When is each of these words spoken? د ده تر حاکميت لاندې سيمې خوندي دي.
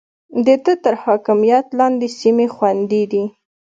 د 0.45 0.47
ده 0.63 0.73
تر 0.83 0.93
حاکميت 1.03 1.65
لاندې 1.79 2.07
سيمې 2.19 2.47
خوندي 2.55 3.03
دي. 3.11 3.23